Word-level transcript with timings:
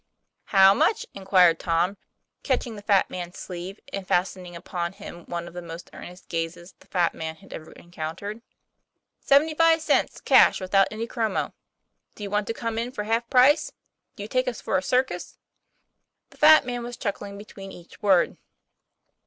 "How 0.55 0.73
much?" 0.73 1.05
inquired 1.13 1.59
Tom, 1.59 1.95
catching 2.41 2.75
the 2.75 2.81
fat 2.81 3.11
man's 3.11 3.37
sleeve, 3.37 3.79
and 3.93 4.07
fastening 4.07 4.55
upon 4.55 4.93
him 4.93 5.25
one 5.27 5.47
of 5.47 5.53
the 5.53 5.61
most 5.61 5.91
earnest 5.93 6.27
gazes 6.27 6.73
the 6.79 6.87
fat 6.87 7.13
man 7.13 7.35
had 7.35 7.53
ever 7.53 7.71
encountered.' 7.73 8.41
Seventy 9.29 9.53
five 9.53 9.79
cents 9.79 10.19
cash 10.19 10.59
without 10.59 10.87
any 10.89 11.05
chromo. 11.05 11.53
Do 12.15 12.23
you 12.23 12.31
want 12.31 12.47
to 12.47 12.53
come 12.55 12.79
in 12.79 12.91
for 12.91 13.03
half 13.03 13.29
price? 13.29 13.73
Do 14.15 14.23
you 14.23 14.27
take 14.27 14.47
us 14.47 14.59
for 14.59 14.75
a 14.75 14.81
circus?' 14.81 15.37
The 16.31 16.37
fat 16.39 16.65
man 16.65 16.81
was 16.81 16.97
chuckling 16.97 17.37
be 17.37 17.45
tween 17.45 17.71
each 17.71 18.01
word. 18.01 18.37